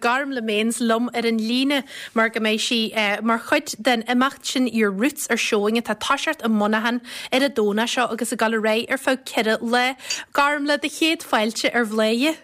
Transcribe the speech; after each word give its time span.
garm 0.00 0.30
le 0.30 0.40
més 0.46 0.76
lom 0.78 1.08
ar 1.18 1.26
an 1.26 1.40
líne 1.42 1.80
mar 2.14 2.28
go 2.30 2.38
mééis 2.38 2.66
si 2.70 2.76
uh, 2.94 3.18
mar 3.20 3.40
chuid 3.48 3.74
den 3.82 4.04
imacht 4.12 4.44
sin 4.46 4.68
ar 4.70 4.92
roots 4.94 5.26
ar 5.34 5.40
seoinge 5.44 5.80
tá 5.88 5.96
taiart 6.04 6.44
a 6.46 6.48
mnahan 6.48 7.00
ar 7.32 7.46
a 7.46 7.48
dóna 7.50 7.86
seo 7.92 8.04
agus 8.14 8.30
a 8.30 8.36
gal 8.42 8.52
ré 8.66 8.74
ar 8.88 9.00
fá 9.04 9.16
ceire 9.30 9.56
le 9.60 9.96
garm 10.38 10.68
le 10.70 10.76
de 10.78 10.88
chéad 10.96 11.24
feilte 11.30 11.72
ar 11.74 11.86
bléie. 11.92 12.36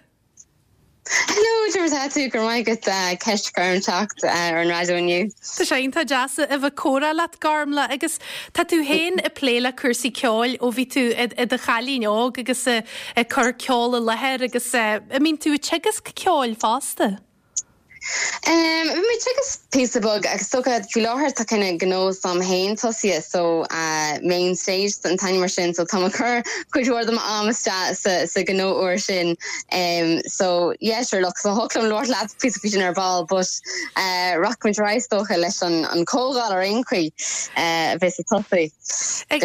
Hello 1.06 1.52
tú 2.14 2.24
gur 2.32 2.42
mai 2.42 2.64
go 2.66 2.74
ceist 2.74 3.52
garmtecht 3.54 4.24
ar 4.30 4.58
an 4.62 4.72
radioú. 4.74 5.18
Tá 5.30 5.66
sé 5.68 5.78
tá 5.94 6.04
deasa 6.12 6.48
a 6.50 6.58
bh 6.58 6.74
córa 6.74 7.12
le 7.14 7.28
garmla 7.38 7.84
agus 7.88 8.18
tá 8.52 8.64
tú 8.64 8.80
héin 8.88 9.20
a 9.24 9.30
pléile 9.30 9.70
chusaí 9.82 10.10
ceáil 10.10 10.58
ó 10.58 10.72
ví 10.74 10.88
tú 10.96 11.06
a 11.14 11.46
chalíneog 11.68 12.42
agus 12.42 12.64
chur 12.64 13.52
ceála 13.66 14.02
leheir 14.10 14.42
agus 14.48 14.74
a 14.74 15.22
mín 15.22 15.38
tú 15.38 15.54
tegus 15.70 16.02
ceáil 16.02 16.58
fásta. 16.58 17.20
Um, 18.46 18.88
mé 19.00 19.16
tugus 19.24 19.58
pébug 19.72 20.26
agus 20.26 20.48
so 20.48 20.62
fi 20.62 21.00
láhar 21.00 21.32
tá 21.32 21.44
kinne 21.48 21.78
gó 21.78 22.12
sam 22.12 22.40
hain 22.40 22.76
tosia 22.76 23.22
so 23.22 23.64
uh, 23.70 24.18
main 24.22 24.54
stage 24.54 24.92
an 25.04 25.16
time 25.16 25.40
mar 25.40 25.48
sin 25.48 25.72
so 25.72 25.86
tam 25.86 26.10
chur 26.10 26.42
chuúir 26.74 27.08
am 27.08 27.18
amsta 27.18 27.94
sa, 27.94 28.26
sa 28.26 28.40
gó 28.40 28.74
or 28.74 28.98
sin 28.98 29.36
um, 29.72 30.20
so 30.26 30.74
yes 30.80 31.08
sure, 31.08 31.22
look, 31.22 31.38
so 31.38 31.54
holam 31.54 31.88
Lord 31.88 32.08
la 32.08 32.26
pí 32.42 32.52
fi 32.52 32.82
ar 32.82 32.92
ball 32.92 33.24
but 33.24 33.48
uh, 33.96 34.36
rockmin 34.36 34.76
reistocha 34.76 35.38
leis 35.38 35.62
an, 35.62 35.86
an 35.86 36.04
cógáil 36.04 36.52
ar 36.52 36.62
incuí 36.62 37.10
uh, 37.56 37.96
vis 37.98 38.20
tofi 38.30 38.70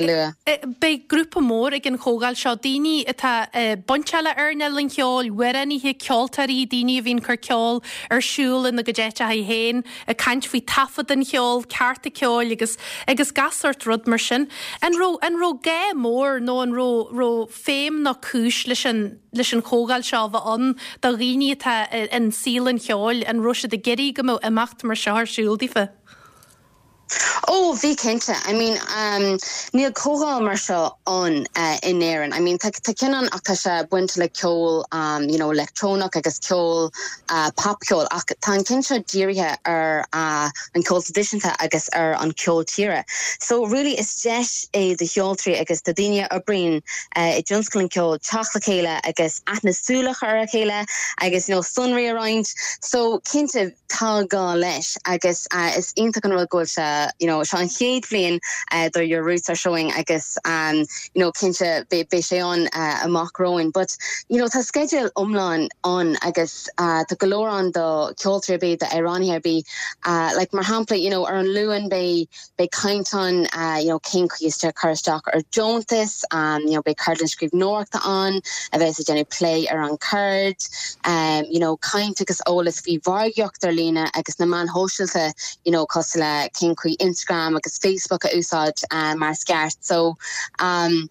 lua. 0.01 0.35
Bei 0.81 0.97
grúpa 1.07 1.39
mór 1.39 1.75
ag 1.75 1.87
an 1.87 1.97
chogáil 1.97 2.35
seo 2.35 2.55
daine 2.55 3.05
atá 3.05 3.47
uh, 3.53 3.75
bonseile 3.77 4.35
arne 4.35 4.67
lin 4.75 4.89
ceol, 4.89 5.31
werenní 5.31 5.79
hé 5.79 5.95
ceoltarí 5.95 6.67
daine 6.67 6.99
a 6.99 7.03
hín 7.07 7.23
chu 7.23 7.39
ceol 7.47 7.83
arsú 8.11 8.48
siúlan 8.49 8.73
na 8.73 8.81
go 8.81 8.91
déite 8.91 9.21
ha 9.21 9.33
héin 9.33 9.83
a 10.07 10.13
caiint 10.13 10.45
faoi 10.49 10.61
tafa 10.65 11.03
den 11.05 11.23
cheol 11.23 11.63
ceartta 11.65 12.09
ceáil 12.09 12.51
agus 12.51 12.77
agus 13.07 13.31
gasart 13.31 13.85
rud 13.85 14.07
mar 14.07 14.17
sin. 14.17 14.47
An 14.81 14.97
ro 14.97 15.17
an 15.21 15.37
ro 15.39 15.53
gé 15.53 15.93
mór 15.93 16.41
nó 16.41 16.61
an 16.63 16.73
ro 16.73 17.09
ro 17.11 17.45
féim 17.45 18.01
na 18.03 18.13
cis 18.13 18.65
leis 18.67 18.85
leis 18.85 19.53
an 19.53 19.61
chogáil 19.61 20.05
seo 20.09 20.27
bh 20.33 20.49
an 20.55 20.75
do 21.01 21.15
riine 21.17 21.55
an 22.11 22.31
sílan 22.31 22.81
cheáil 22.81 23.23
an 23.27 23.41
roiise 23.45 23.69
de 23.69 23.77
geirí 23.77 24.13
go 24.13 24.23
mó 24.23 24.39
amacht 24.41 24.83
mar 24.83 24.95
searsúldífa. 24.95 25.89
Oh 27.47 27.73
vi 27.73 27.95
kente 27.95 28.35
I 28.45 28.53
mean 28.53 28.77
um 28.95 29.37
níl 29.73 29.91
koá 29.93 30.41
mar 30.41 30.57
seo 30.57 30.95
an 31.07 31.47
uh, 31.55 31.77
in 31.81 31.99
éan 31.99 32.33
I 32.33 32.39
mean 32.39 32.59
kennen 32.59 33.27
a 33.31 33.55
se 33.55 33.83
buinte 33.89 34.17
le 34.17 34.29
kol 34.29 34.85
um 34.91 35.23
you 35.23 35.37
know 35.37 35.49
electronach 35.49 36.15
agus 36.15 36.39
kol 36.39 36.91
uh, 37.29 37.49
papkol 37.57 38.07
ach 38.11 38.25
tá 38.41 38.57
kinse 38.63 39.03
dirithe 39.05 39.57
ar 39.65 40.05
uh, 40.13 40.49
an 40.75 40.83
colditionta 40.83 41.55
agus 41.59 41.89
ar 41.89 42.13
an 42.21 42.31
koltíre 42.31 43.03
so 43.39 43.65
really 43.65 43.97
is 43.97 44.21
je 44.21 44.39
é 44.73 44.97
de 44.97 45.05
heoltri 45.05 45.59
agus 45.59 45.81
de 45.81 45.93
dinne 45.93 46.27
a 46.29 46.39
brin 46.39 46.81
uh, 47.15 47.37
i 47.37 47.41
Johnskolin 47.41 47.91
kol 47.91 48.19
chala 48.19 48.59
chéile 48.61 48.99
agus 49.03 49.41
atnasúlach 49.47 50.21
ar 50.21 50.37
a 50.37 50.45
chéile 50.45 50.85
agus 51.21 51.49
you 51.49 51.55
know 51.55 51.61
sunri 51.61 52.11
around 52.13 52.45
so 52.81 53.19
kinte 53.19 53.73
tá 53.87 54.27
gá 54.27 54.55
leis 54.55 54.97
agus 55.05 55.47
uh, 55.51 55.71
is 55.75 55.93
inta 55.97 56.19
an 56.23 56.31
ru 56.31 56.45
go 56.45 56.63
se 56.63 56.98
you 57.19 57.27
know 57.27 57.43
Sean 57.43 57.67
héad 57.67 58.05
flein 58.05 58.39
uh, 58.71 58.89
your 58.99 59.23
roots 59.23 59.49
are 59.49 59.55
showing 59.55 59.91
agus 59.91 60.37
um 60.45 60.75
you 61.13 61.21
know 61.21 61.31
kinse 61.31 61.87
be, 61.89 62.03
be 62.03 62.17
sé 62.17 62.39
an 62.41 62.67
uh, 62.73 63.05
amachróin 63.05 63.71
but 63.73 63.95
you 64.29 64.37
know 64.37 64.47
tá 64.47 64.63
schedule 64.63 65.09
omláin 65.15 65.67
an 65.83 66.17
agus 66.21 66.69
uh, 66.77 67.03
tá 67.09 67.15
galó 67.17 67.41
an 67.59 67.71
do 67.71 68.13
ceoltre 68.21 68.59
be 68.59 68.75
de 68.75 68.85
Irania 68.85 69.41
be 69.41 69.63
uh, 70.05 70.31
like 70.35 70.53
mar 70.53 70.63
you 70.91 71.09
know 71.09 71.25
ar 71.25 71.37
an 71.37 71.89
be 71.89 72.27
be 72.57 72.67
kaintan 72.67 73.47
uh, 73.53 73.79
you 73.79 73.89
know 73.89 73.99
king 73.99 74.27
chuiste 74.27 74.71
chuteach 74.73 75.27
ar 75.33 75.41
Jotas 75.51 76.23
um 76.31 76.61
you 76.63 76.75
know 76.75 76.81
be 76.81 76.93
cardlin 76.93 77.29
skrif 77.29 77.51
nóachta 77.51 77.99
an 78.05 78.41
a 78.73 78.77
bheits 78.79 79.09
a 79.09 79.25
play 79.25 79.67
ar 79.67 79.81
an 79.81 79.97
card 79.97 80.55
um 81.05 81.45
you 81.49 81.59
know 81.59 81.77
kaint 81.77 82.21
agus 82.21 82.41
ólas 82.47 82.81
hí 82.87 82.99
vargeochttar 83.01 83.73
lína 83.79 84.09
agus 84.15 84.39
na 84.39 84.45
man 84.45 84.67
hoisiilte 84.67 85.33
you 85.65 85.71
know 85.71 85.85
cos 85.85 86.15
le 86.15 86.49
king 86.59 86.75
chu 86.89 87.05
Instagram 87.05 87.55
agus 87.55 87.79
Facebook 87.79 88.25
a 88.25 88.29
úsáid 88.35 88.83
uh, 88.91 89.15
mar 89.15 89.33
sceart 89.33 89.77
so 89.81 90.15
um, 90.59 91.09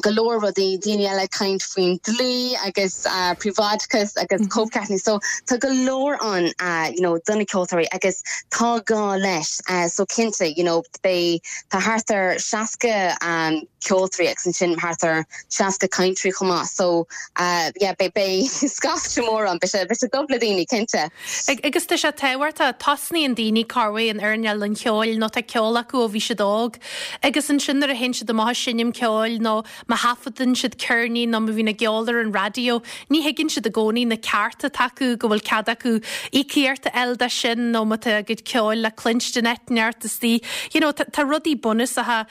galoor 0.00 0.40
wat 0.40 0.54
die 0.54 0.78
dieele 0.78 1.26
kaint 1.34 1.62
foin 1.62 1.98
dlí 2.06 2.54
agus 2.66 3.04
uh, 3.06 3.34
privaatkus 3.42 4.14
agus 4.16 4.40
mm 4.40 4.46
-hmm. 4.46 4.52
koopkani 4.54 4.98
so 4.98 5.18
tá 5.46 5.58
galoor 5.58 6.16
an 6.20 6.52
uh, 6.60 6.88
you 6.94 7.00
know 7.00 7.18
dunne 7.26 7.46
kotori 7.46 7.86
agus 7.92 8.22
tá 8.50 8.84
ga 8.84 9.16
leis 9.16 9.60
uh, 9.70 9.88
so 9.88 10.04
kinte 10.06 10.46
you 10.56 10.64
know 10.64 10.82
bei 11.02 11.40
tá 11.70 11.80
hartar 11.80 12.38
seaske 12.38 13.16
um, 13.22 13.62
Kotri 13.84 14.32
san 14.38 14.52
sin 14.52 14.76
hartar 14.76 15.24
seaske 15.48 15.88
kaintri 15.88 16.32
choma 16.36 16.64
so 16.64 17.06
uh, 17.36 17.70
yeah, 17.80 17.94
be 17.98 18.08
be 18.08 18.48
skafmór 18.48 19.50
an 19.50 19.58
be 19.58 19.68
be 19.68 19.94
dobledíní 20.08 20.66
kinte. 20.66 21.10
Agus 21.64 21.86
te 21.86 21.96
se 21.96 22.12
tehairta 22.12 22.72
tasní 22.78 23.24
an 23.24 23.34
daní 23.34 23.64
carfu 23.64 24.10
an 24.10 24.20
airneal 24.20 24.62
an 24.64 24.74
ceáil 24.74 25.18
nó 25.18 25.26
a 25.26 25.42
ceola 25.42 25.86
go 25.86 26.04
a 26.04 26.08
ví 26.08 26.20
se 26.20 26.34
dog 26.34 26.78
agus 27.22 27.50
an 27.50 27.58
sinnar 27.58 27.90
a 27.90 27.94
hen 27.94 28.12
se 28.12 28.24
do 28.24 28.32
má 28.32 28.50
sinnim 28.50 28.92
ceáil 28.92 29.38
nó 29.38 29.64
ma 29.86 29.96
hafadan 29.96 30.54
siad 30.54 30.76
ceirní 30.76 31.28
nó 31.28 31.38
a 31.38 31.52
hína 31.52 31.74
geálar 31.76 32.20
an 32.20 32.32
radio, 32.32 32.80
ní 33.10 33.22
heginn 33.22 33.50
si 33.50 33.60
a 33.60 33.70
gcóí 33.70 34.06
na 34.06 34.16
cearta 34.16 34.70
taú 34.70 35.16
go 35.16 35.28
bhfuil 35.28 35.44
cad 35.44 35.66
acu 35.66 36.00
ícéirta 36.32 36.90
elda 36.94 37.28
sin 37.30 37.72
nó 37.72 37.82
a 37.82 38.22
go 38.22 38.34
ceáil 38.34 38.82
le 38.82 38.90
clinste 38.90 39.42
netneartas 39.42 40.18
tí. 40.18 40.40
Tá 41.12 41.22
rudí 41.22 41.54
bonus 41.60 41.96
a 41.98 42.26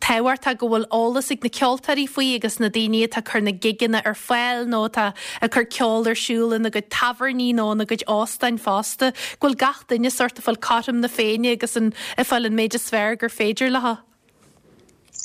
tehart 0.00 0.46
a 0.46 0.57
go 0.58 0.68
bhfuil 0.68 0.86
álas 0.98 1.30
ag 1.34 1.44
na 1.44 1.50
ceoltarí 1.58 2.06
faoi 2.08 2.34
agus 2.34 2.58
na 2.60 2.68
daine 2.68 3.06
tá 3.08 3.22
chur 3.30 3.40
na 3.40 3.52
giganna 3.52 4.02
ar 4.04 4.14
fáil 4.14 4.66
nó 4.66 4.82
a 4.88 5.48
chur 5.48 5.64
ceálar 5.76 6.18
siúlan 6.24 6.66
a 6.66 6.70
go 6.70 6.80
taharní 6.80 7.52
nó 7.54 7.70
a 7.72 7.84
go 7.84 7.96
ástein 8.18 8.58
fásta, 8.58 9.12
ghfuil 9.40 9.56
gach 9.56 9.86
daine 9.88 10.10
sorta 10.10 10.42
fáil 10.42 10.60
carm 10.60 11.00
na 11.00 11.08
féine 11.08 11.52
agus 11.52 11.76
an 11.76 11.94
a 12.16 12.24
fáil 12.24 12.46
an 12.46 12.56
méidir 12.56 12.80
sver 12.80 13.16
gur 13.16 13.28
féidir 13.28 13.70
letha. 13.70 14.07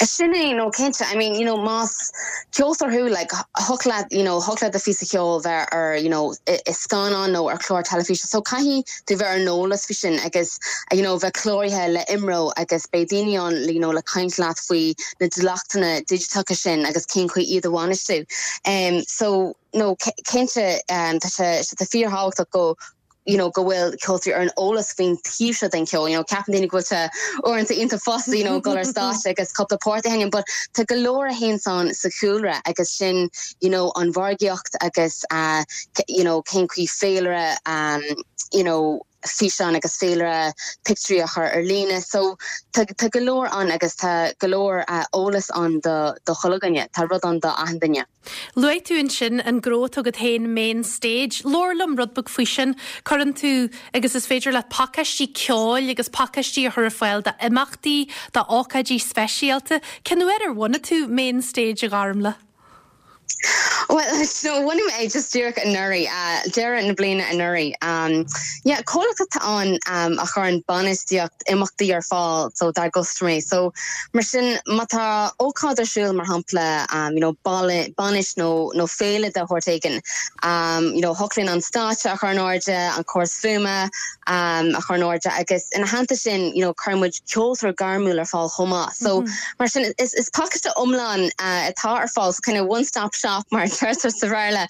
Sinné 0.05 0.55
no 0.55 0.69
kente 0.69 1.03
I 1.05 1.15
mean 1.15 1.35
you 1.35 1.45
know 1.45 1.57
mas 1.57 2.11
kosar 2.51 2.91
hu 2.91 3.09
like 3.09 3.29
hokla 3.57 4.05
you 4.11 4.23
know 4.23 4.39
hokla 4.39 4.71
de 4.71 4.79
fi 4.79 4.93
kol 5.05 5.39
ver 5.39 5.67
er 5.71 5.95
you 5.95 6.09
know 6.09 6.33
is 6.67 6.77
scan 6.77 7.13
an 7.13 7.33
no 7.33 7.49
er 7.49 7.57
chlor 7.57 7.83
telefi 7.83 8.17
so 8.17 8.41
kahi 8.41 8.83
de 9.05 9.15
ver 9.15 9.39
nolas 9.39 9.85
fisin 9.87 10.19
agus 10.25 10.59
you 10.91 11.01
know 11.01 11.17
ve 11.17 11.31
chlorhe 11.31 11.93
le 11.93 12.05
imro 12.09 12.51
agus 12.57 12.87
bedinion 12.87 13.73
you 13.73 13.79
know 13.79 13.91
le 13.91 14.01
kaint 14.01 14.37
laat 14.39 14.59
fui 14.67 14.95
delachtene 15.19 16.05
digital 16.05 16.43
sin 16.55 16.85
agus 16.85 17.05
ken 17.05 17.27
kwi 17.27 17.43
either 17.43 17.71
one 17.71 17.93
stu 17.95 18.25
um 18.65 19.01
so 19.01 19.55
no 19.73 19.95
kente 19.95 20.79
um 20.89 21.19
dat 21.19 21.89
fear 21.89 22.09
hacht 22.09 22.39
go 22.51 22.75
you 23.25 23.37
know 23.37 23.49
gohfuil 23.51 23.95
culture 24.01 24.35
ar 24.35 24.41
an 24.41 24.51
ólas 24.57 24.93
fin 24.95 25.17
tíse 25.27 25.69
den 25.69 25.85
keo 25.85 26.05
you 26.05 26.15
know 26.15 26.23
captain 26.23 26.67
go 26.67 26.81
te 26.81 27.07
orintnta 27.43 27.77
inta 27.85 27.99
fos 27.99 28.27
you 28.27 28.43
know 28.43 28.59
golar 28.59 28.85
sta 28.91 29.13
agus 29.29 29.51
couple 29.51 29.77
port 29.83 30.05
hangin 30.05 30.29
but 30.29 30.45
galoor 30.87 31.29
a 31.29 31.33
hen 31.33 31.59
san 31.59 31.93
sa 31.93 32.09
coolre 32.19 32.59
agus 32.65 32.91
sin 32.97 33.29
you 33.61 33.69
know 33.69 33.91
an 33.95 34.13
vargiocht 34.13 34.75
agus 34.81 35.23
uh 35.31 35.63
you 36.07 36.23
know 36.23 36.41
kui 36.51 36.87
féle 36.87 37.57
um 37.65 38.03
you 38.51 38.63
know 38.63 39.01
fián 39.27 39.75
agus 39.75 39.97
féle 39.97 40.53
pictriach 40.85 41.37
ar 41.37 41.63
líne 41.63 42.01
so 42.01 42.37
tá 42.73 43.09
galoor 43.09 43.47
an 43.51 43.71
agus 43.71 43.95
tá 43.95 44.33
galoor 44.39 44.83
ólas 45.13 45.49
an 45.55 45.79
de 45.79 46.33
cholaganne 46.41 46.87
tá 46.91 47.07
rud 47.09 47.25
an 47.25 47.39
de 47.39 47.47
ahandanne. 47.47 48.05
Luit 48.55 48.85
tú 48.85 48.97
in 48.97 49.09
sin 49.09 49.39
an 49.41 49.61
grót 49.61 49.97
agad 49.97 50.15
héin 50.15 50.53
main 50.53 50.83
stage, 50.83 51.43
Lorlam 51.43 51.97
rudbug 51.97 52.29
fuisin 52.29 52.75
chuann 53.03 53.33
tú 53.33 53.71
agus 53.93 54.15
is 54.15 54.27
féidir 54.27 54.53
le 54.53 54.63
pakistí 54.63 55.27
ceáil 55.33 55.89
agus 55.89 56.09
pakistí 56.09 56.67
a 56.67 56.71
thur 56.71 56.89
fáil 56.89 57.23
de 57.23 57.33
imachtaí 57.41 58.07
de 58.33 58.39
ácadí 58.39 58.99
speisialta, 58.99 59.81
Kenú 60.03 60.29
er 60.29 60.53
bhna 60.53 60.79
tú 60.79 61.07
main 61.07 61.41
stage 61.41 61.83
a 61.83 61.89
garmla. 61.89 62.35
Well 63.93 64.25
no 64.43 64.61
one 64.61 64.77
me 64.77 65.07
just 65.07 65.31
Derek 65.31 65.57
and 65.57 65.75
nuri 65.75 66.07
uh 66.07 66.49
dere 66.51 66.81
na 66.81 66.93
blina 66.93 67.29
a 67.31 67.35
nuri 67.35 67.73
um 67.81 68.25
yeah 68.65 68.81
call 68.81 69.05
an 69.41 69.77
um 69.89 70.17
a 70.17 70.25
chu 70.25 70.41
an 70.41 70.63
banisdiocht 70.63 71.45
imachtaí 71.47 71.93
ar 71.93 72.01
fáil 72.01 72.51
so 72.55 72.71
that 72.71 72.91
goes 72.91 73.13
to 73.15 73.25
me. 73.25 73.39
so 73.39 73.71
mar 74.13 74.23
sin 74.23 74.57
mata 74.67 75.31
óáidirsúil 75.39 76.15
mar 76.15 76.25
hapla 76.25 76.87
um 76.91 77.13
you 77.13 77.19
know 77.19 77.33
banis 77.43 78.35
no 78.35 78.71
no 78.73 78.85
féle 78.85 79.27
a 79.27 79.45
hortegen 79.45 80.01
um 80.41 80.85
you 80.95 81.01
know 81.01 81.13
holinn 81.13 81.51
an 81.53 81.61
staach 81.61 82.05
a 82.05 82.17
chunáide 82.17 82.79
an 82.97 83.03
chos 83.03 83.39
fuma 83.41 83.89
um 84.25 84.73
a 84.73 84.81
chunáide 84.87 85.29
agus 85.39 85.69
in 85.75 85.83
hananta 85.83 86.15
sin 86.15 86.55
you 86.55 86.61
know 86.61 86.73
karmuid 86.73 87.21
ceoltar 87.27 87.73
garmúil 87.73 88.19
ar 88.19 88.25
fáil 88.33 88.49
choma 88.57 88.89
so 88.93 89.21
mm 89.21 89.25
-hmm. 89.25 89.59
mar 89.59 89.67
sin 89.67 89.93
is 89.99 90.13
is 90.15 90.29
pakta 90.31 90.73
omlan 90.83 91.29
uh, 91.47 91.69
atá 91.69 91.89
ar 92.01 92.09
fá 92.17 92.25
kind 92.41 92.57
of 92.57 92.65
one 92.65 92.85
stop 92.85 93.13
shop 93.13 93.33
stop 93.33 93.45
mar 93.51 93.67
chuir 93.83 93.95
sa 93.99 94.27
bhile. 94.27 94.65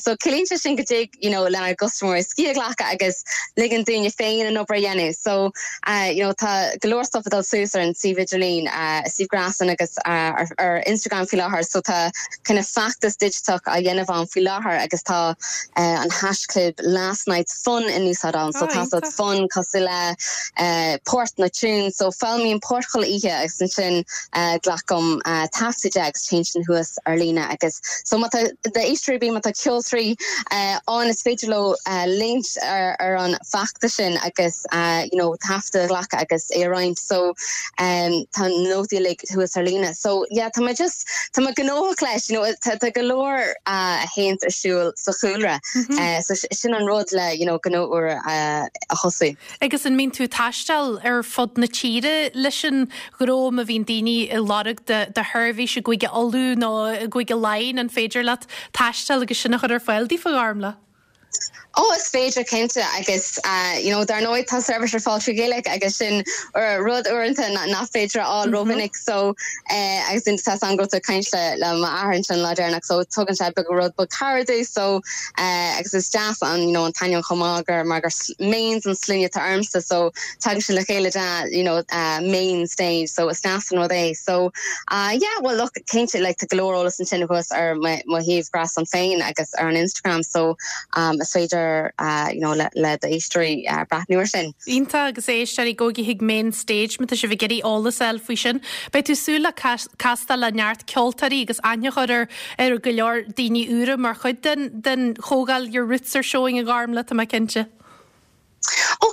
So 0.00 0.16
cilínte 0.16 0.58
sin 0.58 0.76
go 0.76 0.82
dig 0.82 1.10
you 1.20 1.30
know, 1.30 1.42
le 1.42 1.74
gosmór 1.76 2.24
ski 2.24 2.52
ghlacha 2.52 2.92
agus 2.92 3.24
ligin 3.58 3.84
dúine 3.84 4.10
féin 4.14 4.46
an 4.46 4.56
ophénne. 4.56 5.14
So 5.14 5.52
uh, 5.86 6.10
you 6.12 6.22
know, 6.22 6.32
tá 6.32 6.76
galoorstoffdal 6.80 7.44
suúsar 7.44 7.82
an 7.82 7.94
si 7.94 8.14
Vigilín 8.14 8.68
uh, 8.68 9.04
si 9.08 9.26
grasan 9.26 9.70
agus 9.70 9.96
uh, 10.06 10.32
ar, 10.40 10.48
ar 10.58 10.82
Instagram 10.86 11.28
fi 11.28 11.36
láhar 11.36 11.64
so 11.64 11.80
tá 11.80 12.10
kinda 12.44 12.62
factus 12.62 13.16
digitach 13.16 13.66
a 13.66 13.82
dhéanamh 13.82 14.12
an 14.14 14.26
fi 14.26 14.40
láhar 14.40 14.78
agus 14.78 15.02
tá 15.02 15.30
uh, 15.76 16.02
an 16.02 16.10
hasclub 16.10 16.74
last 16.82 17.28
night's 17.28 17.62
fun 17.62 17.84
in 17.84 18.02
Newsdan 18.02 18.52
so 18.52 18.66
tá 18.66 19.12
fun 19.12 19.48
cos 19.48 19.74
le 19.74 20.16
uh, 20.58 20.98
port 21.06 21.32
na 21.38 21.46
tún 21.46 21.92
so 21.92 22.10
felmi 22.10 22.52
an 22.52 22.60
portchol 22.60 23.04
ihe 23.04 23.30
ag 23.30 23.50
san 23.50 23.68
sin 23.68 24.04
uh, 24.34 24.58
glachom 24.58 25.20
uh, 25.24 25.46
taftijags 25.48 26.28
change 26.28 26.52
in 26.54 26.64
huas 26.64 26.98
arlína 27.06 27.50
agus. 27.52 27.80
So 28.04 28.18
mat 28.18 28.19
de 28.28 28.80
éistrebí 28.80 29.32
mat 29.32 29.46
a 29.46 29.52
kiltri 29.52 30.16
an 30.50 31.08
is 31.08 31.22
félo 31.22 31.74
leint 32.06 32.46
ar 32.62 33.16
an 33.16 33.36
facta 33.52 33.88
sin 33.88 34.16
agus 34.24 34.64
uh, 34.72 35.04
tafte 35.46 35.88
lach 35.88 36.12
agus 36.12 36.50
éreint 36.56 36.98
so 36.98 37.28
um, 37.78 38.24
tá 38.36 38.48
nóleg 38.48 39.20
thu 39.28 39.40
Arlína. 39.40 39.94
So 39.94 40.26
ja 40.30 40.48
tá 40.50 40.64
me 40.64 40.74
just 40.74 41.06
tá 41.32 41.42
ma 41.42 41.52
ganókles 41.52 42.30
galoor 42.94 43.54
uh, 43.66 44.06
héint 44.16 44.42
asúl 44.46 44.92
sa 44.96 45.12
chore 45.12 45.58
mhm. 45.74 45.98
uh, 45.98 46.20
sin 46.52 46.74
an 46.74 46.86
rod 46.86 47.12
le 47.12 47.36
ganó 47.64 47.88
a 48.26 48.68
hosú. 48.94 49.36
Agus 49.60 49.86
an 49.86 49.96
mín 49.96 50.10
tú 50.10 50.28
tastel 50.28 51.00
ar 51.04 51.22
fod 51.22 51.58
na 51.58 51.66
tíre 51.66 52.30
lei 52.34 52.50
sin 52.50 52.88
gróm 53.18 53.60
a 53.60 53.64
vín 53.64 53.84
daine 53.84 54.30
i 54.30 54.38
larug 54.38 54.84
de 54.86 55.06
thuhí 55.14 55.68
se 55.68 55.80
goige 55.80 56.08
alú 56.08 56.54
ná 56.56 57.08
goige 57.08 57.36
lein 57.36 57.78
an 57.78 57.88
fé 57.88 58.08
féidir 58.10 58.24
le 58.24 58.36
taistal 58.72 59.22
agus 59.22 59.38
sinna 59.38 59.58
chu 59.58 59.70
ar 59.70 59.80
fáildí 59.80 60.18
fá 60.18 60.30
armla. 60.34 60.76
Oh 61.76 61.94
is 61.94 62.10
féidir 62.10 62.44
kente 62.48 62.82
agus 62.98 63.38
uh, 63.44 63.78
you 63.80 63.90
know 63.90 64.04
dar 64.04 64.20
nooit 64.20 64.48
tá 64.48 64.60
service 64.60 64.92
er 64.92 64.98
fall 64.98 65.20
géleg 65.20 65.68
agus 65.68 65.96
sin 65.96 66.24
or 66.54 66.82
rud 66.82 67.06
orintnta 67.06 67.46
na, 67.54 67.64
na 67.66 67.84
féidir 67.86 68.24
all 68.24 68.46
mm 68.46 68.52
-hmm. 68.52 68.56
rovinnig 68.56 68.96
so 68.96 69.34
uh, 69.70 70.10
agus 70.10 70.24
sin 70.24 70.36
sa 70.38 70.58
an 70.62 70.76
go 70.76 70.84
keinsle 70.84 71.58
le 71.58 71.78
ma 71.78 71.88
ahan 72.02 72.24
an 72.30 72.42
ladernach 72.42 72.84
so 72.84 73.04
tugan 73.04 73.36
se 73.36 73.50
be 73.54 73.62
rud 73.70 73.94
bu 73.96 74.06
cardú 74.06 74.66
so 74.66 74.96
uh, 75.38 75.78
agus 75.78 75.94
is 75.94 76.10
jazz 76.10 76.42
an 76.42 76.60
you 76.62 76.72
know 76.72 76.86
an 76.86 76.92
tan 76.92 77.22
chomager 77.22 77.84
mar 77.86 78.02
mains 78.40 78.86
an 78.86 78.94
slinne 78.94 79.30
te 79.30 79.38
armste 79.38 79.80
so 79.80 80.10
tag 80.40 80.60
sin 80.62 80.74
le 80.74 80.82
chéile 80.82 81.10
da 81.12 81.44
you 81.44 81.62
know 81.62 81.78
uh, 81.92 82.20
main 82.20 82.66
stage. 82.66 83.08
So 83.08 83.28
is 83.28 83.38
sta 83.38 83.60
no 83.72 83.86
é 83.86 84.16
so 84.16 84.50
uh, 84.90 85.12
yeah 85.22 85.38
well 85.40 85.56
look 85.56 85.74
kente 85.92 86.20
like 86.20 86.38
te 86.38 86.46
glólas 86.46 86.98
an 86.98 87.06
sin 87.06 87.22
ar 87.52 87.74
ma 87.76 88.18
hih 88.18 88.42
gras 88.52 88.76
an 88.76 88.86
féin 88.86 89.22
agus 89.22 89.54
ar 89.54 89.68
an 89.68 89.76
Instagram. 89.76 90.24
So 90.24 90.56
um, 90.94 91.19
is 91.20 91.32
féidir 91.32 91.50
idir 91.50 91.90
uh, 91.98 92.30
you 92.32 92.40
know, 92.40 92.52
le, 92.52 92.68
le 92.74 92.96
éisteirí 93.08 93.64
uh, 93.68 93.84
brathniúir 93.84 94.28
sin. 94.28 94.54
Ínta 94.66 95.08
agus 95.08 95.26
éisteí 95.26 95.74
gogi 95.76 96.04
hiag 96.04 96.22
main 96.22 96.52
stage 96.52 97.00
me 97.00 97.06
se 97.06 97.26
bh 97.26 97.38
geirí 97.38 97.60
ála 97.62 97.92
selfí 97.92 98.36
sin, 98.38 98.60
Bei 98.92 99.02
tú 99.02 99.14
súla 99.14 99.52
casta 99.54 100.36
le 100.36 100.50
neart 100.50 100.86
ceoltarí 100.86 101.42
agus 101.42 101.60
ainechoidir 101.60 102.28
ar 102.58 102.78
go 102.78 102.90
leor 102.90 103.24
daoine 103.34 103.68
ure 103.68 103.96
mar 103.96 104.14
chud 104.14 104.42
den 104.42 104.80
den 104.80 105.14
chogáil 105.14 105.68
ar 105.74 105.86
ritsar 105.86 106.22
showing 106.22 106.58
a 106.58 106.64
garmla 106.64 107.00
a 107.00 107.26
cinnte. 107.26 107.66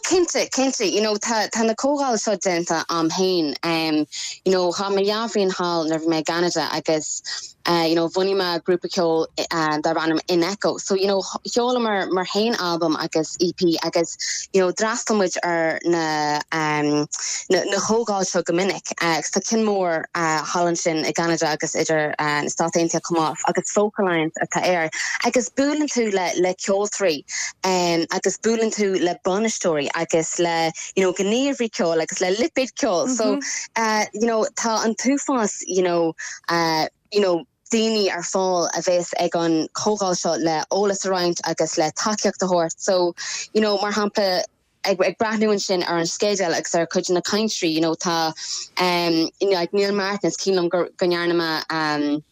Kinte 0.08 0.50
kinte 0.50 0.90
you 0.90 1.02
know 1.02 1.16
tá 1.16 1.50
na 1.66 1.74
cóáil 1.74 2.18
seo 2.18 2.38
denta 2.38 2.86
am 2.90 3.10
hain 3.10 3.54
um, 3.64 4.06
you 4.46 4.54
know 4.54 4.72
ha 4.72 4.90
me 4.90 5.04
jaafrin 5.06 5.52
hall 5.52 5.84
ner 5.84 6.00
me 6.08 6.24
Canada 6.24 6.70
agus 6.72 7.22
uh, 7.68 7.86
you 7.88 7.96
know 7.96 8.08
vonima 8.08 8.62
grúpa 8.64 8.88
ceol 8.88 9.28
uh, 9.52 9.78
dar 9.82 9.98
in 10.30 10.44
echo. 10.44 10.78
So 10.78 10.96
you 10.96 11.08
know 11.08 11.22
heola 11.54 11.82
mar 11.82 12.08
mar 12.10 12.24
hain 12.24 12.56
album 12.56 12.96
agus 12.96 13.38
EP 13.42 13.76
agus 13.84 14.48
you 14.54 14.62
know 14.62 14.72
drastomid 14.72 15.36
ar 15.44 15.80
na 15.84 16.40
um, 16.54 17.08
na, 17.50 17.64
na 17.66 17.78
hoáil 17.78 18.24
seo 18.26 18.44
gomininic 18.44 18.94
uh, 19.02 19.22
sa 19.22 19.40
kinmór 19.42 20.06
uh, 20.16 20.42
Holland 20.44 20.80
sin 20.80 21.06
i 21.06 21.12
Canada 21.12 21.50
agus 21.50 21.76
uh, 21.76 22.14
na 22.18 22.48
Stateinte 22.48 23.02
komá 23.02 23.36
agus 23.48 23.74
focalines 23.74 24.32
atá 24.42 24.64
air. 24.64 24.90
Agus 25.26 25.50
bulen 25.50 25.88
tú 25.88 26.12
le 26.14 26.32
le 26.42 26.56
ceoltrí 26.56 27.26
um, 27.66 28.06
agus 28.12 28.38
bulen 28.38 28.72
tú 28.72 28.98
le 29.02 29.20
bonnetóí 29.26 29.90
agus 30.02 30.40
le 30.40 30.56
you 30.96 31.04
know 31.04 31.14
gnéirrí 31.20 31.70
ceol 31.80 32.02
agus 32.06 32.22
le 32.22 32.32
lipid 32.40 32.74
ceol 32.82 33.06
mm 33.06 33.12
-hmm. 33.12 33.18
so 33.18 33.26
mm-hmm. 33.26 33.84
uh, 33.84 34.06
you 34.14 34.28
know 34.30 34.42
tá 34.62 34.74
an 34.86 34.96
túfás 35.04 35.54
you 35.78 35.84
know 35.88 36.14
uh, 36.56 36.86
you 37.12 37.22
know 37.22 37.36
déine 37.72 38.04
ar 38.16 38.24
fáil 38.34 38.70
a 38.78 38.82
bheits 38.90 39.14
ag 39.26 39.36
an 39.36 39.56
choáil 39.80 40.16
seo 40.22 40.36
le 40.50 40.58
ólas 40.82 41.06
aráint 41.08 41.42
agus 41.52 41.78
le 41.78 41.92
takeocht 42.04 42.46
a 42.46 42.48
hort 42.54 42.76
so 42.78 43.14
you 43.54 43.62
know 43.62 43.78
mar 43.82 43.92
hapla 43.92 44.44
ag, 44.84 45.04
ag 45.10 45.18
brathúin 45.18 45.62
sin 45.62 45.84
ar 45.84 45.98
an 45.98 46.10
scéile 46.14 46.56
agus 46.60 46.76
ar 46.76 46.88
chuid 46.88 47.10
na 47.10 47.22
Kaintrí 47.22 47.72
you 47.72 47.82
know 47.82 47.96
tá 47.96 48.34
um, 48.78 49.30
you 49.42 49.50
know, 49.50 49.58
ag 49.58 49.74
Neil 49.74 49.94
Martins 49.94 50.38
cílam 50.38 50.70
gonearnama 50.70 51.64
um, 51.70 52.24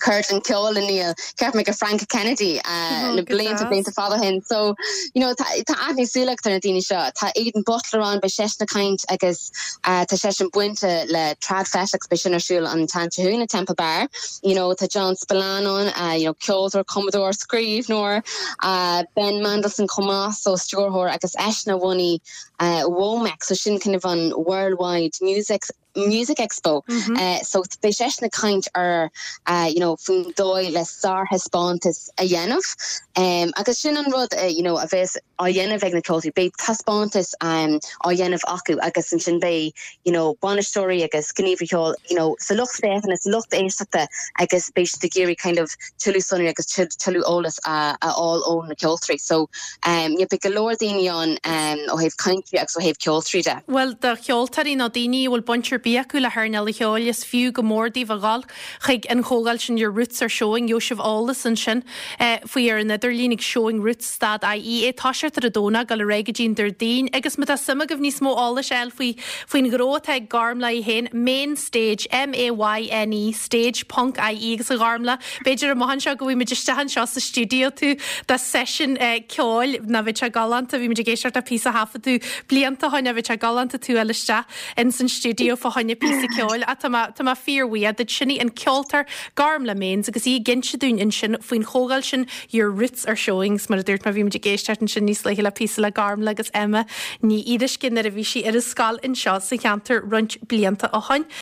Kurt 0.00 0.30
an 0.30 0.40
Kol 0.40 0.76
in 0.76 0.84
níl 0.84 1.14
ceap 1.38 1.54
me 1.54 1.64
go 1.64 1.72
Frank 1.72 2.06
Kennedy 2.08 2.58
uh, 2.58 3.10
oh, 3.10 3.14
na 3.16 3.22
blin 3.22 3.56
a 3.56 3.68
blin 3.68 3.84
fa 3.84 4.18
hin 4.20 4.42
so 4.42 4.74
you 5.14 5.20
know 5.20 5.34
tá 5.34 5.88
ani 5.88 6.04
sulach 6.04 6.44
na 6.44 6.58
dine 6.58 6.82
seo 6.82 7.10
tá 7.12 7.32
éden 7.34 7.64
botler 7.64 8.02
an 8.02 8.20
be 8.20 8.28
se 8.28 8.44
na 8.60 8.66
kaint 8.66 9.04
agus 9.10 9.50
uh, 9.84 10.04
tá 10.04 10.18
se 10.18 10.44
an 10.44 10.50
buinte 10.50 11.10
le 11.10 11.34
trad 11.40 11.66
feach 11.66 12.08
be 12.10 12.16
sinnnersúl 12.16 12.70
an 12.70 12.86
tanún 12.86 13.42
a 13.42 13.46
Temple 13.46 13.74
Bar. 13.74 14.08
You 14.42 14.54
know 14.54 14.68
tá 14.74 14.88
John 14.88 15.14
Spalanon 15.14 15.92
uh, 15.96 16.14
you 16.14 16.26
know 16.26 16.34
Kyoto 16.34 16.84
Commodore 16.84 17.32
skrif 17.32 17.88
nor 17.88 18.22
uh, 18.62 19.04
Ben 19.14 19.42
Mandelson 19.42 19.86
komá 19.86 20.32
so 20.32 20.54
Stuhor 20.54 21.10
agus 21.10 21.34
ena 21.36 21.78
woni 21.78 22.20
uh, 22.60 22.82
Womex 22.84 23.44
so 23.44 23.54
sin 23.54 23.78
kind 23.78 23.96
of 23.96 24.04
an 24.04 24.32
worldwide 24.36 25.12
music 25.20 25.62
music 25.96 26.38
expo 26.38 26.82
mm 26.86 27.00
-hmm. 27.00 27.16
uh, 27.16 27.42
so 27.42 27.62
be 27.80 27.90
na 28.20 28.28
kaint 28.28 28.66
ar 28.74 29.10
uh, 29.46 29.68
you 29.74 29.80
know 29.80 29.96
fun 29.96 30.32
dói 30.34 30.72
le 30.72 30.84
star 30.84 31.26
hespátas 31.30 32.08
a 32.16 32.24
dhéanamh 32.24 32.68
um, 33.16 33.52
agus 33.56 33.78
sin 33.78 33.96
an 33.96 34.10
rud 34.10 34.32
uh, 34.34 34.50
you 34.56 34.62
know 34.62 34.76
a 34.78 34.86
bheits 34.86 35.16
á 35.38 35.44
dhéanamh 35.56 35.84
ag 35.86 35.94
natóí 35.94 36.34
be 36.34 36.50
taspátas 36.64 37.34
um, 37.40 37.78
á 38.06 38.08
dhéanamh 38.18 38.46
acu 38.56 38.78
agus 38.80 39.08
sin 39.08 39.20
sin 39.20 39.40
bé 39.40 39.72
you 40.04 40.12
know 40.12 40.34
bonnetóí 40.42 41.02
agus 41.04 41.32
gníomhol 41.32 41.94
you 42.10 42.16
know 42.16 42.36
sa 42.38 42.54
lucht 42.54 42.80
féan 42.82 43.12
is 43.12 43.26
lucht 43.26 43.52
éisteachta 43.52 44.06
agus 44.38 44.70
béis 44.76 44.98
de 44.98 45.08
géirí 45.08 45.36
kind 45.36 45.58
of 45.58 45.68
tuú 46.02 46.20
sonú 46.28 46.48
agus 46.48 46.66
tuú 47.04 47.22
ólas 47.34 47.58
a 47.64 47.96
all 48.16 48.42
ón 48.52 48.68
na 48.68 48.74
ceoltrí 48.74 49.18
so 49.20 49.48
um, 49.86 50.16
je 50.18 50.26
be 50.26 50.38
golódaine 50.38 51.08
an 51.10 51.38
um, 51.44 51.80
ó 51.94 52.00
heh 52.00 52.10
kaintri 52.24 52.58
agus 52.58 52.76
ó 52.76 52.82
heh 52.82 52.94
ceoltrí 53.06 53.42
de. 53.42 53.56
Well 53.66 53.94
de 53.94 54.16
cheoltarí 54.26 54.76
na 54.76 54.88
daine 54.88 55.22
bhfuil 55.28 55.44
buntir 55.50 55.83
beú 55.84 56.20
le 56.20 56.30
hena 56.30 56.64
le 56.64 56.72
cheolalas 56.72 57.24
fiú 57.24 57.52
go 57.52 57.62
mórdíh 57.62 58.08
aáil 58.08 58.44
chuig 58.86 59.06
an 59.10 59.22
chogáil 59.22 59.60
sin 59.60 59.76
your 59.76 59.90
roots 59.90 60.22
ar 60.22 60.28
showing 60.28 60.68
Jo 60.68 60.78
sih 60.78 60.96
álas 60.96 61.44
an 61.44 61.56
sin. 61.56 61.84
Eh, 62.18 62.38
faoi 62.46 62.70
ar 62.72 62.78
an 62.78 62.88
idirlínig 62.88 63.40
showing 63.40 63.80
rootstad 63.80 64.42
a 64.42 64.56
í 64.56 64.82
é 64.88 64.92
táisiart 64.92 65.38
ar 65.38 65.46
a 65.46 65.50
dóna 65.50 65.86
gal 65.86 65.98
le 65.98 66.04
réigeín 66.04 66.54
der 66.54 66.70
dain 66.70 67.08
agus 67.12 67.38
mu 67.38 67.44
a 67.48 67.56
sama 67.56 67.86
goh 67.86 67.98
níos 67.98 68.20
mó 68.20 68.34
ála 68.36 68.64
eil 68.64 68.90
faoi 68.90 69.16
faoin 69.46 69.70
gróthe 69.70 70.28
garm 70.28 70.60
le 70.60 70.82
hen 70.82 71.08
main 71.12 71.56
stage 71.56 72.06
MAYNE 72.10 73.32
stage 73.34 73.86
punk 73.88 74.18
a 74.18 74.30
agus 74.32 74.70
a 74.70 74.76
garmla 74.76 75.18
beidir 75.44 75.70
a 75.70 75.74
mohan 75.74 76.00
se 76.00 76.14
go 76.14 76.26
bhí 76.26 76.36
me 76.36 76.44
deistehan 76.44 76.88
seo 76.88 77.06
sa 77.06 77.20
studioú 77.20 77.70
tú 77.70 77.90
de 78.26 78.38
session 78.38 78.96
eh, 78.98 79.20
ceáil 79.28 79.80
na 79.86 80.02
bheit 80.02 80.22
a 80.22 80.30
galanta 80.30 80.78
bhí 80.78 80.88
me 80.88 80.94
géisiart 80.94 81.36
a 81.36 81.42
pí 81.42 81.60
a 81.66 81.72
hafa 81.72 81.98
tú 81.98 82.18
blianta 82.48 82.90
haine 82.90 83.12
bheit 83.14 83.30
a 83.30 83.36
galanta 83.36 83.78
tú 83.78 83.98
eileiste 83.98 84.44
in 84.76 84.92
san 84.92 85.08
studioú 85.08 85.56
fá 85.56 85.73
haine 85.74 85.94
pí 85.94 86.10
ceáil 86.36 86.64
a 86.66 86.76
tá 86.76 87.34
fíorhí 87.34 87.86
a 87.88 87.92
de 87.92 88.04
sinnig 88.04 88.40
an 88.40 88.50
ceoltar 88.50 89.04
garm 89.34 89.64
le 89.64 89.74
més 89.74 90.08
agus 90.08 90.26
í 90.26 90.38
ginse 90.42 90.78
dún 90.78 91.00
in 91.00 91.10
sin 91.10 91.36
faoin 91.40 91.64
chogáil 91.64 92.04
sin 92.04 92.26
ar 92.54 92.70
rits 92.70 93.06
ar 93.06 93.16
showings 93.16 93.68
mar 93.68 93.78
a 93.78 93.82
dúirt 93.82 94.04
ma 94.06 94.12
bhím 94.12 94.30
de 94.30 94.38
géisteart 94.38 94.88
sin 94.88 95.06
níos 95.06 95.24
le 95.24 95.34
le 95.34 95.50
pí 95.50 95.68
le 95.78 95.90
garm 95.90 96.22
legus 96.22 96.50
Emma 96.54 96.84
ní 97.22 97.42
idir 97.56 97.68
cin 97.78 97.98
ar 97.98 98.06
a 98.06 98.10
bhí 98.10 98.24
si 98.24 98.44
ar 98.46 98.56
a 98.56 98.62
sáil 98.62 98.98
in 99.02 99.14
seo 99.14 99.38
sa 99.40 99.56
cheantar 99.56 100.00
runt 100.10 100.38
blianta 100.48 100.90
a 100.92 101.00
hain 101.00 101.26